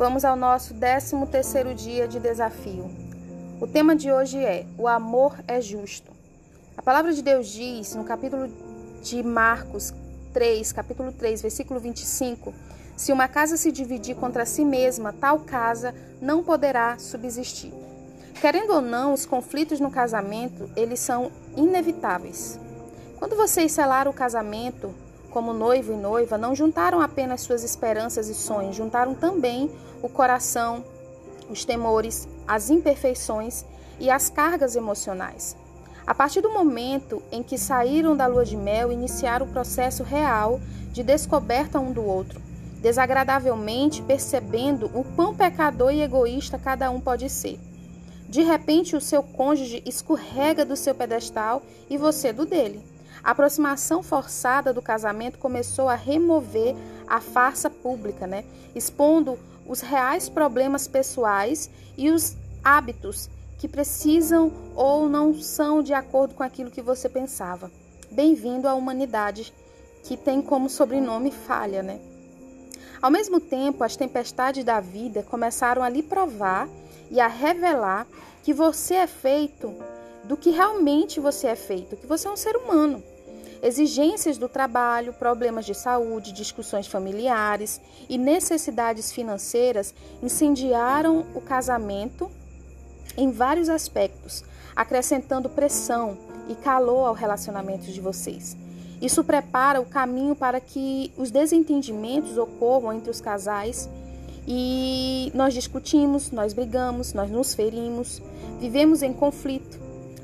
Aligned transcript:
Vamos 0.00 0.24
ao 0.24 0.34
nosso 0.34 0.72
13 0.72 1.14
terceiro 1.26 1.74
dia 1.74 2.08
de 2.08 2.18
desafio. 2.18 2.90
O 3.60 3.66
tema 3.66 3.94
de 3.94 4.10
hoje 4.10 4.38
é: 4.38 4.64
O 4.78 4.88
amor 4.88 5.38
é 5.46 5.60
justo. 5.60 6.10
A 6.74 6.80
palavra 6.80 7.12
de 7.12 7.20
Deus 7.20 7.48
diz 7.48 7.94
no 7.94 8.02
capítulo 8.02 8.50
de 9.02 9.22
Marcos 9.22 9.92
3, 10.32 10.72
capítulo 10.72 11.12
3, 11.12 11.42
versículo 11.42 11.78
25: 11.78 12.54
Se 12.96 13.12
uma 13.12 13.28
casa 13.28 13.58
se 13.58 13.70
dividir 13.70 14.16
contra 14.16 14.46
si 14.46 14.64
mesma, 14.64 15.12
tal 15.12 15.40
casa 15.40 15.94
não 16.18 16.42
poderá 16.42 16.98
subsistir. 16.98 17.70
Querendo 18.40 18.72
ou 18.72 18.80
não, 18.80 19.12
os 19.12 19.26
conflitos 19.26 19.80
no 19.80 19.90
casamento, 19.90 20.70
eles 20.76 20.98
são 20.98 21.30
inevitáveis. 21.54 22.58
Quando 23.18 23.36
vocês 23.36 23.70
selaram 23.70 24.10
o 24.10 24.14
casamento 24.14 24.94
como 25.30 25.54
noivo 25.54 25.92
e 25.92 25.96
noiva, 25.96 26.36
não 26.36 26.54
juntaram 26.54 27.00
apenas 27.00 27.40
suas 27.40 27.64
esperanças 27.64 28.28
e 28.28 28.34
sonhos, 28.34 28.76
juntaram 28.76 29.14
também 29.14 29.70
o 30.02 30.08
coração, 30.08 30.84
os 31.48 31.64
temores, 31.64 32.28
as 32.46 32.68
imperfeições 32.68 33.64
e 33.98 34.10
as 34.10 34.28
cargas 34.28 34.76
emocionais. 34.76 35.56
A 36.06 36.14
partir 36.14 36.40
do 36.40 36.50
momento 36.50 37.22
em 37.30 37.42
que 37.42 37.56
saíram 37.56 38.16
da 38.16 38.26
lua 38.26 38.44
de 38.44 38.56
mel, 38.56 38.90
iniciaram 38.90 39.46
o 39.46 39.50
processo 39.50 40.02
real 40.02 40.60
de 40.92 41.02
descoberta 41.02 41.78
um 41.78 41.92
do 41.92 42.04
outro, 42.04 42.40
desagradavelmente 42.80 44.02
percebendo 44.02 44.86
o 44.86 45.04
quão 45.14 45.34
pecador 45.34 45.92
e 45.92 46.02
egoísta 46.02 46.58
cada 46.58 46.90
um 46.90 47.00
pode 47.00 47.28
ser. 47.30 47.58
De 48.28 48.42
repente, 48.42 48.96
o 48.96 49.00
seu 49.00 49.22
cônjuge 49.22 49.82
escorrega 49.84 50.64
do 50.64 50.76
seu 50.76 50.94
pedestal 50.94 51.62
e 51.88 51.96
você 51.96 52.32
do 52.32 52.46
dele. 52.46 52.80
A 53.22 53.30
aproximação 53.32 54.02
forçada 54.02 54.72
do 54.72 54.80
casamento 54.80 55.38
começou 55.38 55.88
a 55.88 55.94
remover 55.94 56.74
a 57.06 57.20
farsa 57.20 57.68
pública, 57.68 58.26
né? 58.26 58.44
expondo 58.74 59.38
os 59.66 59.80
reais 59.80 60.28
problemas 60.28 60.88
pessoais 60.88 61.70
e 61.96 62.10
os 62.10 62.36
hábitos 62.62 63.28
que 63.58 63.68
precisam 63.68 64.52
ou 64.74 65.08
não 65.08 65.34
são 65.34 65.82
de 65.82 65.92
acordo 65.92 66.34
com 66.34 66.42
aquilo 66.42 66.70
que 66.70 66.80
você 66.80 67.08
pensava. 67.08 67.70
Bem-vindo 68.10 68.66
à 68.66 68.74
humanidade 68.74 69.52
que 70.02 70.16
tem 70.16 70.40
como 70.40 70.68
sobrenome 70.68 71.30
falha, 71.30 71.82
né? 71.82 72.00
Ao 73.02 73.10
mesmo 73.10 73.38
tempo, 73.40 73.84
as 73.84 73.96
tempestades 73.96 74.64
da 74.64 74.80
vida 74.80 75.22
começaram 75.22 75.82
a 75.82 75.88
lhe 75.88 76.02
provar 76.02 76.68
e 77.10 77.20
a 77.20 77.26
revelar 77.26 78.06
que 78.42 78.52
você 78.52 78.94
é 78.94 79.06
feito 79.06 79.74
do 80.24 80.36
que 80.36 80.50
realmente 80.50 81.20
você 81.20 81.48
é 81.48 81.56
feito, 81.56 81.96
que 81.96 82.06
você 82.06 82.28
é 82.28 82.30
um 82.30 82.36
ser 82.36 82.56
humano. 82.56 83.02
Exigências 83.62 84.38
do 84.38 84.48
trabalho, 84.48 85.12
problemas 85.12 85.66
de 85.66 85.74
saúde, 85.74 86.32
discussões 86.32 86.86
familiares 86.86 87.80
e 88.08 88.16
necessidades 88.16 89.12
financeiras 89.12 89.94
incendiaram 90.22 91.26
o 91.34 91.40
casamento 91.40 92.30
em 93.16 93.30
vários 93.30 93.68
aspectos, 93.68 94.42
acrescentando 94.74 95.48
pressão 95.48 96.16
e 96.48 96.54
calor 96.54 97.06
ao 97.06 97.14
relacionamento 97.14 97.92
de 97.92 98.00
vocês. 98.00 98.56
Isso 99.00 99.22
prepara 99.24 99.80
o 99.80 99.86
caminho 99.86 100.34
para 100.34 100.60
que 100.60 101.12
os 101.16 101.30
desentendimentos 101.30 102.38
ocorram 102.38 102.92
entre 102.92 103.10
os 103.10 103.20
casais 103.20 103.88
e 104.46 105.30
nós 105.34 105.54
discutimos, 105.54 106.30
nós 106.30 106.52
brigamos, 106.52 107.12
nós 107.12 107.30
nos 107.30 107.54
ferimos, 107.54 108.22
vivemos 108.58 109.02
em 109.02 109.12
conflito, 109.12 109.78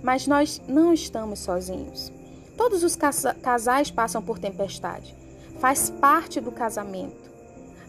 mas 0.06 0.24
nós 0.28 0.62
não 0.68 0.92
estamos 0.92 1.40
sozinhos. 1.40 2.12
Todos 2.56 2.84
os 2.84 2.96
casais 3.42 3.90
passam 3.90 4.22
por 4.22 4.38
tempestade, 4.38 5.12
faz 5.58 5.90
parte 5.90 6.40
do 6.40 6.52
casamento. 6.52 7.28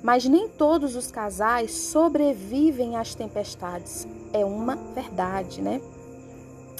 Mas 0.01 0.25
nem 0.25 0.49
todos 0.49 0.95
os 0.95 1.11
casais 1.11 1.71
sobrevivem 1.71 2.95
às 2.95 3.13
tempestades. 3.13 4.07
É 4.33 4.43
uma 4.43 4.75
verdade, 4.95 5.61
né? 5.61 5.79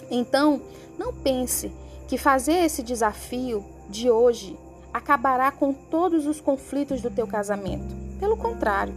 Então, 0.10 0.60
não 0.98 1.14
pense 1.14 1.72
que 2.08 2.18
fazer 2.18 2.66
esse 2.66 2.82
desafio 2.82 3.64
de 3.88 4.10
hoje 4.10 4.58
acabará 4.92 5.52
com 5.52 5.72
todos 5.72 6.26
os 6.26 6.42
conflitos 6.42 7.00
do 7.00 7.12
teu 7.12 7.28
casamento. 7.28 7.96
Pelo 8.20 8.38
contrário, 8.38 8.96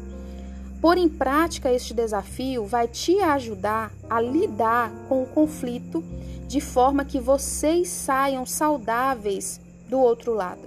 pôr 0.80 0.96
em 0.96 1.08
prática 1.08 1.72
este 1.72 1.92
desafio 1.92 2.64
vai 2.64 2.88
te 2.88 3.20
ajudar 3.20 3.92
a 4.08 4.20
lidar 4.20 4.90
com 5.08 5.22
o 5.22 5.26
conflito 5.26 6.02
de 6.48 6.60
forma 6.60 7.04
que 7.04 7.20
vocês 7.20 7.88
saiam 7.88 8.46
saudáveis 8.46 9.60
do 9.88 9.98
outro 10.00 10.34
lado. 10.34 10.62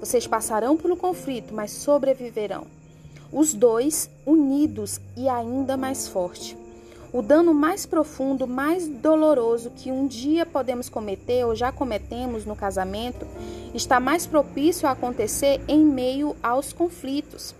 Vocês 0.00 0.26
passarão 0.26 0.76
pelo 0.76 0.96
conflito, 0.96 1.52
mas 1.52 1.72
sobreviverão. 1.72 2.66
Os 3.32 3.52
dois 3.52 4.08
unidos 4.24 5.00
e 5.16 5.28
ainda 5.28 5.76
mais 5.76 6.06
forte. 6.06 6.56
O 7.12 7.20
dano 7.20 7.52
mais 7.52 7.84
profundo, 7.84 8.46
mais 8.46 8.86
doloroso 8.86 9.70
que 9.70 9.90
um 9.90 10.06
dia 10.06 10.46
podemos 10.46 10.88
cometer 10.88 11.44
ou 11.44 11.54
já 11.54 11.72
cometemos 11.72 12.44
no 12.44 12.54
casamento 12.54 13.26
está 13.74 13.98
mais 13.98 14.26
propício 14.26 14.86
a 14.86 14.92
acontecer 14.92 15.60
em 15.66 15.84
meio 15.84 16.36
aos 16.42 16.72
conflitos. 16.72 17.54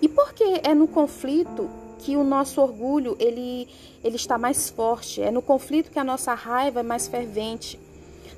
E 0.00 0.08
por 0.08 0.32
que 0.32 0.60
é 0.62 0.74
no 0.74 0.86
conflito 0.86 1.68
que 1.98 2.16
o 2.16 2.24
nosso 2.24 2.60
orgulho 2.60 3.16
ele, 3.18 3.68
ele 4.04 4.16
está 4.16 4.36
mais 4.36 4.68
forte? 4.68 5.22
É 5.22 5.30
no 5.30 5.42
conflito 5.42 5.90
que 5.90 5.98
a 5.98 6.04
nossa 6.04 6.34
raiva 6.34 6.80
é 6.80 6.82
mais 6.82 7.08
fervente. 7.08 7.80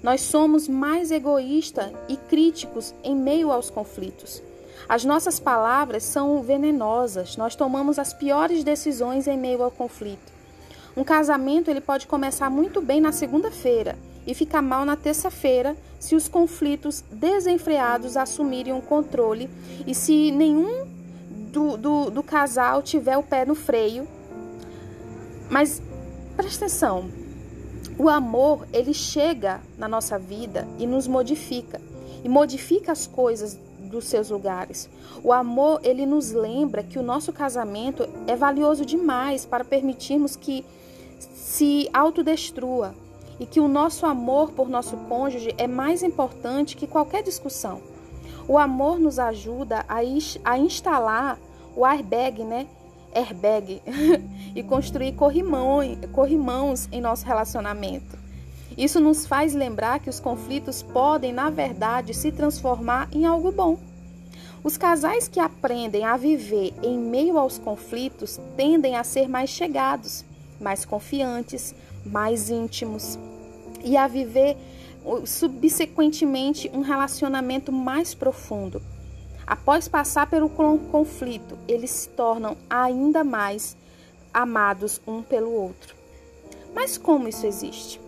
Nós 0.03 0.21
somos 0.21 0.69
mais 0.69 1.11
egoístas 1.11 1.91
e 2.09 2.17
críticos 2.17 2.95
em 3.03 3.17
meio 3.17 3.51
aos 3.51 3.69
conflitos. 3.69 4.43
As 4.89 5.05
nossas 5.05 5.41
palavras 5.41 6.05
são 6.05 6.41
venenosas. 6.43 7.37
Nós 7.37 7.57
tomamos 7.57 7.99
as 7.99 8.15
piores 8.15 8.63
decisões 8.63 9.27
em 9.27 9.37
meio 9.37 9.63
ao 9.63 9.71
conflito. 9.71 10.33
Um 10.97 11.05
casamento 11.05 11.71
ele 11.71 11.81
pode 11.81 12.07
começar 12.07 12.49
muito 12.49 12.81
bem 12.81 13.01
na 13.01 13.13
segunda-feira 13.13 13.99
e 14.27 14.35
ficar 14.35 14.63
mal 14.63 14.85
na 14.85 14.97
terça-feira 14.97 15.77
se 15.99 16.15
os 16.15 16.29
conflitos 16.29 17.05
desenfreados 17.11 18.17
assumirem 18.17 18.73
o 18.73 18.83
controle 18.83 19.49
e 19.87 19.95
se 19.95 20.31
nenhum 20.31 20.87
do, 21.59 21.77
do, 21.77 22.11
do 22.11 22.23
casal 22.23 22.81
tiver 22.81 23.17
o 23.17 23.23
pé 23.23 23.45
no 23.45 23.55
freio. 23.55 24.07
Mas 25.51 25.83
presta 26.37 26.67
atenção, 26.67 27.11
o 27.99 28.09
amor 28.09 28.67
ele 28.73 28.95
chega 28.95 29.61
na 29.77 29.89
nossa 29.89 30.19
vida 30.19 30.69
e 30.79 30.87
nos 30.87 31.09
modifica 31.09 31.81
e 32.23 32.29
modifica 32.29 32.93
as 32.93 33.07
coisas 33.07 33.59
dos 33.81 34.05
seus 34.05 34.31
lugares. 34.31 34.89
O 35.25 35.33
amor, 35.33 35.81
ele 35.83 36.07
nos 36.07 36.31
lembra 36.31 36.83
que 36.83 36.99
o 36.99 37.03
nosso 37.03 37.33
casamento 37.33 38.09
é 38.27 38.37
valioso 38.37 38.85
demais 38.85 39.45
para 39.45 39.65
permitirmos 39.65 40.37
que 40.37 40.65
se 41.19 41.89
autodestrua 41.93 42.95
e 43.41 43.47
que 43.47 43.61
o 43.61 43.67
nosso 43.67 44.05
amor 44.05 44.53
por 44.53 44.69
nosso 44.69 44.97
cônjuge 45.09 45.55
é 45.57 45.67
mais 45.67 46.03
importante 46.03 46.77
que 46.77 46.87
qualquer 46.87 47.23
discussão. 47.23 47.81
O 48.47 48.59
amor 48.59 48.99
nos 48.99 49.19
ajuda 49.19 49.85
a, 49.89 49.99
a 50.45 50.59
instalar 50.59 51.39
o 51.79 51.87
airbag, 51.87 52.43
né? 52.43 52.67
Airbag 53.15 53.81
e 54.53 54.65
construir 54.65 55.13
corrimão, 55.13 55.79
corrimãos 56.13 56.89
em 56.91 57.01
nosso 57.01 57.25
relacionamento. 57.25 58.19
Isso 58.77 58.99
nos 58.99 59.25
faz 59.25 59.55
lembrar 59.55 60.01
que 60.01 60.11
os 60.11 60.19
conflitos 60.19 60.83
podem, 60.83 61.33
na 61.33 61.51
verdade, 61.51 62.13
se 62.13 62.33
transformar 62.33 63.09
em 63.13 63.25
algo 63.25 63.53
bom. 63.53 63.79
Os 64.65 64.77
casais 64.77 65.29
que 65.29 65.39
aprendem 65.39 66.05
a 66.05 66.17
viver 66.17 66.75
em 66.83 66.99
meio 66.99 67.39
aos 67.39 67.59
conflitos 67.59 68.41
tendem 68.57 68.97
a 68.97 69.05
ser 69.05 69.29
mais 69.29 69.49
chegados, 69.49 70.25
mais 70.61 70.85
confiantes, 70.85 71.77
mais 72.05 72.51
íntimos 72.51 73.17
e 73.85 73.97
a 73.97 74.09
viver 74.09 74.57
subsequentemente 75.25 76.69
um 76.75 76.81
relacionamento 76.81 77.71
mais 77.71 78.15
profundo. 78.15 78.83
Após 79.49 79.89
passar 79.89 80.29
pelo 80.29 80.51
conflito, 80.51 81.57
eles 81.67 81.91
se 81.91 82.11
tornam 82.11 82.55
ainda 82.69 83.25
mais 83.25 83.79
amados 84.33 85.01
um 85.07 85.23
pelo 85.23 85.51
outro. 85.51 85.95
Mas 86.75 86.99
como 86.99 87.29
isso 87.29 87.47
existe? 87.47 87.99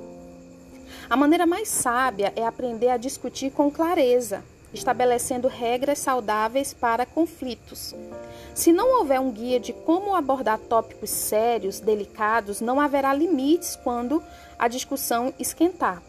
A 1.08 1.16
maneira 1.16 1.46
mais 1.46 1.66
sábia 1.70 2.30
é 2.36 2.44
aprender 2.44 2.90
a 2.90 2.98
discutir 2.98 3.52
com 3.52 3.70
clareza, 3.70 4.44
estabelecendo 4.74 5.48
regras 5.48 6.00
saudáveis 6.00 6.74
para 6.74 7.06
conflitos. 7.06 7.94
Se 8.54 8.70
não 8.70 8.98
houver 8.98 9.18
um 9.18 9.30
guia 9.30 9.58
de 9.58 9.72
como 9.72 10.14
abordar 10.14 10.58
tópicos 10.58 11.08
sérios, 11.08 11.80
delicados, 11.80 12.60
não 12.60 12.78
haverá 12.78 13.14
limites 13.14 13.76
quando 13.76 14.22
a 14.58 14.68
discussão 14.68 15.32
esquentar. 15.38 16.02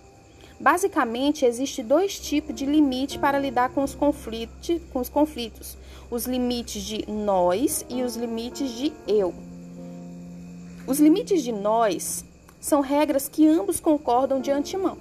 Basicamente, 0.62 1.44
existe 1.44 1.82
dois 1.82 2.20
tipos 2.20 2.54
de 2.54 2.68
limite 2.68 3.18
para 3.18 3.40
lidar 3.40 3.70
com 3.70 3.84
os, 3.84 3.96
conflitos, 3.96 4.80
com 4.94 5.00
os 5.00 5.10
conflitos: 5.10 5.76
os 6.12 6.28
limites 6.28 6.84
de 6.84 7.10
nós 7.12 7.84
e 7.90 8.04
os 8.04 8.16
limites 8.16 8.72
de 8.74 8.94
eu. 9.08 9.34
Os 10.86 11.00
limites 11.00 11.42
de 11.42 11.52
nós 11.52 12.24
são 12.60 12.80
regras 12.80 13.28
que 13.28 13.48
ambos 13.48 13.80
concordam 13.80 14.40
de 14.40 14.52
antemão. 14.52 15.00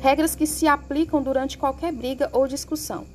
Regras 0.00 0.34
que 0.34 0.48
se 0.48 0.66
aplicam 0.66 1.22
durante 1.22 1.56
qualquer 1.56 1.92
briga 1.92 2.28
ou 2.32 2.48
discussão. 2.48 3.06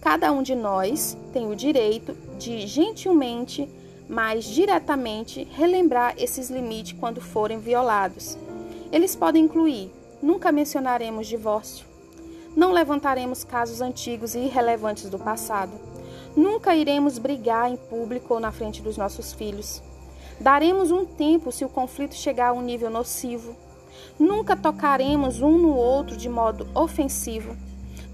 Cada 0.00 0.30
um 0.30 0.40
de 0.40 0.54
nós 0.54 1.18
tem 1.32 1.50
o 1.50 1.56
direito 1.56 2.16
de 2.38 2.64
gentilmente 2.64 3.68
mais 4.08 4.44
diretamente 4.44 5.48
relembrar 5.50 6.14
esses 6.16 6.48
limites 6.48 6.96
quando 6.96 7.20
forem 7.20 7.58
violados. 7.58 8.38
Eles 8.92 9.16
podem 9.16 9.44
incluir: 9.44 9.90
nunca 10.22 10.52
mencionaremos 10.52 11.26
divórcio, 11.26 11.86
não 12.56 12.72
levantaremos 12.72 13.44
casos 13.44 13.80
antigos 13.80 14.34
e 14.34 14.40
irrelevantes 14.40 15.10
do 15.10 15.18
passado, 15.18 15.72
nunca 16.36 16.74
iremos 16.74 17.18
brigar 17.18 17.70
em 17.70 17.76
público 17.76 18.34
ou 18.34 18.40
na 18.40 18.50
frente 18.52 18.80
dos 18.80 18.96
nossos 18.96 19.32
filhos. 19.32 19.82
Daremos 20.38 20.90
um 20.90 21.04
tempo 21.04 21.50
se 21.50 21.64
o 21.64 21.68
conflito 21.68 22.14
chegar 22.14 22.48
a 22.48 22.52
um 22.52 22.60
nível 22.60 22.90
nocivo. 22.90 23.56
Nunca 24.18 24.54
tocaremos 24.54 25.40
um 25.40 25.56
no 25.56 25.74
outro 25.74 26.16
de 26.16 26.28
modo 26.28 26.66
ofensivo. 26.74 27.56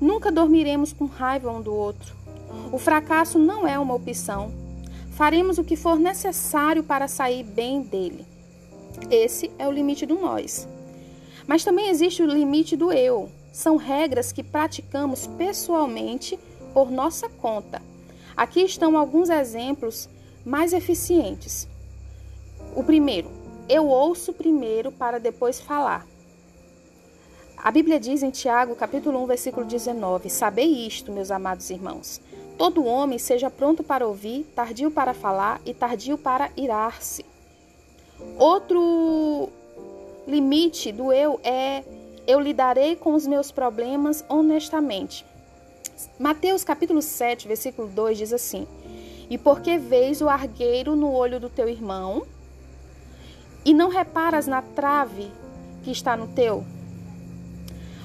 Nunca 0.00 0.30
dormiremos 0.30 0.92
com 0.92 1.06
raiva 1.06 1.50
um 1.50 1.60
do 1.60 1.74
outro. 1.74 2.14
O 2.72 2.78
fracasso 2.78 3.38
não 3.38 3.66
é 3.66 3.78
uma 3.78 3.94
opção. 3.94 4.52
Faremos 5.10 5.58
o 5.58 5.64
que 5.64 5.76
for 5.76 5.98
necessário 5.98 6.82
para 6.82 7.08
sair 7.08 7.42
bem 7.42 7.82
dele. 7.82 8.24
Esse 9.10 9.50
é 9.58 9.66
o 9.66 9.72
limite 9.72 10.06
do 10.06 10.18
nós. 10.20 10.68
Mas 11.46 11.64
também 11.64 11.88
existe 11.88 12.22
o 12.22 12.26
limite 12.26 12.76
do 12.76 12.92
eu. 12.92 13.30
São 13.52 13.76
regras 13.76 14.32
que 14.32 14.42
praticamos 14.42 15.26
pessoalmente 15.26 16.38
por 16.72 16.90
nossa 16.90 17.28
conta. 17.28 17.82
Aqui 18.36 18.60
estão 18.60 18.96
alguns 18.96 19.28
exemplos 19.28 20.08
mais 20.44 20.72
eficientes. 20.72 21.68
O 22.74 22.82
primeiro, 22.82 23.30
eu 23.68 23.86
ouço 23.86 24.32
primeiro 24.32 24.90
para 24.90 25.18
depois 25.18 25.60
falar. 25.60 26.06
A 27.56 27.70
Bíblia 27.70 28.00
diz 28.00 28.22
em 28.22 28.30
Tiago, 28.30 28.74
capítulo 28.74 29.22
1, 29.22 29.26
versículo 29.26 29.66
19: 29.66 30.28
Sabei 30.30 30.86
isto, 30.86 31.12
meus 31.12 31.30
amados 31.30 31.70
irmãos. 31.70 32.20
Todo 32.58 32.84
homem 32.84 33.18
seja 33.18 33.50
pronto 33.50 33.82
para 33.82 34.06
ouvir, 34.06 34.44
tardio 34.54 34.90
para 34.90 35.14
falar 35.14 35.60
e 35.64 35.72
tardio 35.72 36.18
para 36.18 36.50
irar-se. 36.56 37.24
Outro 38.38 39.48
limite 40.26 40.92
do 40.92 41.12
eu 41.12 41.40
é 41.42 41.84
eu 42.26 42.38
lidarei 42.40 42.94
com 42.94 43.14
os 43.14 43.26
meus 43.26 43.50
problemas 43.50 44.24
honestamente. 44.28 45.26
Mateus 46.18 46.64
capítulo 46.64 47.02
7, 47.02 47.48
versículo 47.48 47.88
2 47.88 48.18
diz 48.18 48.32
assim: 48.32 48.66
E 49.28 49.36
porque 49.36 49.78
vês 49.78 50.20
o 50.20 50.28
argueiro 50.28 50.94
no 50.94 51.12
olho 51.12 51.40
do 51.40 51.48
teu 51.48 51.68
irmão, 51.68 52.24
e 53.64 53.72
não 53.72 53.88
reparas 53.88 54.46
na 54.46 54.62
trave 54.62 55.30
que 55.82 55.90
está 55.90 56.16
no 56.16 56.28
teu? 56.28 56.64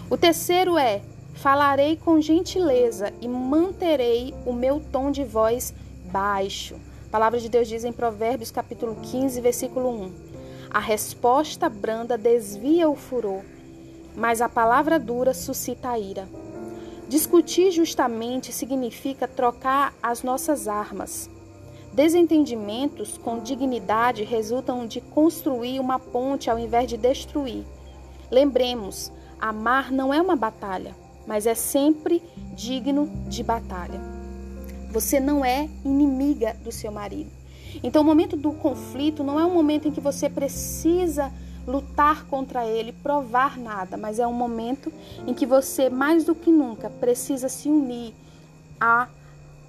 O 0.10 0.18
terceiro 0.18 0.78
é: 0.78 1.02
falarei 1.36 1.96
com 1.96 2.20
gentileza 2.22 3.14
e 3.22 3.28
manterei 3.28 4.34
o 4.46 4.54
meu 4.54 4.80
tom 4.92 5.12
de 5.12 5.24
voz 5.24 5.74
baixo. 6.12 6.76
A 7.08 7.10
palavra 7.10 7.40
de 7.40 7.50
Deus 7.50 7.68
diz 7.68 7.84
em 7.84 7.92
Provérbios 7.92 8.52
capítulo 8.52 8.96
15, 9.02 9.40
versículo 9.42 9.90
1. 9.90 10.37
A 10.70 10.80
resposta 10.80 11.70
branda 11.70 12.18
desvia 12.18 12.90
o 12.90 12.96
furor, 12.96 13.42
mas 14.16 14.42
a 14.42 14.50
palavra 14.50 15.00
dura 15.00 15.34
suscita 15.34 15.90
a 15.90 15.98
ira. 16.00 16.28
Discutir 17.08 17.72
justamente 17.72 18.52
significa 18.52 19.28
trocar 19.28 19.94
as 20.04 20.24
nossas 20.24 20.68
armas. 20.68 21.30
Desentendimentos 21.94 23.18
com 23.18 23.40
dignidade 23.40 24.24
resultam 24.24 24.86
de 24.86 25.00
construir 25.00 25.80
uma 25.80 25.98
ponte 25.98 26.50
ao 26.50 26.60
invés 26.60 26.90
de 26.90 26.98
destruir. 26.98 27.64
Lembremos, 28.30 29.12
amar 29.40 29.90
não 29.90 30.14
é 30.14 30.22
uma 30.22 30.36
batalha, 30.36 30.94
mas 31.26 31.48
é 31.48 31.56
sempre 31.56 32.22
digno 32.54 33.10
de 33.28 33.42
batalha. 33.42 34.02
Você 34.92 35.20
não 35.20 35.46
é 35.46 35.70
inimiga 35.86 36.56
do 36.62 36.72
seu 36.72 36.92
marido. 36.92 37.37
Então, 37.84 38.02
o 38.02 38.06
momento 38.06 38.36
do 38.36 38.52
conflito 38.52 39.24
não 39.24 39.40
é 39.40 39.46
um 39.46 39.54
momento 39.54 39.88
em 39.88 39.92
que 39.92 40.02
você 40.02 40.30
precisa 40.30 41.32
lutar 41.68 42.26
contra 42.26 42.66
ele, 42.66 42.94
provar 42.94 43.58
nada, 43.58 43.98
mas 43.98 44.20
é 44.20 44.26
um 44.26 44.34
momento 44.34 44.92
em 45.28 45.34
que 45.34 45.46
você, 45.46 45.90
mais 45.90 46.24
do 46.24 46.34
que 46.34 46.50
nunca, 46.50 46.90
precisa 46.90 47.50
se 47.50 47.68
unir 47.68 48.14
a 48.80 49.08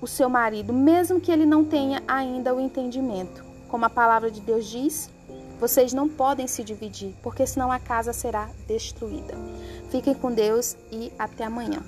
o 0.00 0.06
seu 0.06 0.28
marido, 0.28 0.72
mesmo 0.72 1.20
que 1.20 1.32
ele 1.32 1.44
não 1.44 1.64
tenha 1.64 2.00
ainda 2.06 2.54
o 2.54 2.60
entendimento. 2.60 3.44
Como 3.68 3.84
a 3.84 3.90
palavra 3.90 4.30
de 4.30 4.40
Deus 4.40 4.66
diz, 4.68 5.10
vocês 5.58 5.92
não 5.92 6.08
podem 6.08 6.46
se 6.46 6.62
dividir, 6.62 7.12
porque 7.20 7.44
senão 7.44 7.72
a 7.72 7.80
casa 7.80 8.12
será 8.12 8.48
destruída. 8.68 9.34
Fiquem 9.90 10.14
com 10.14 10.32
Deus 10.32 10.76
e 10.92 11.12
até 11.18 11.44
amanhã. 11.44 11.82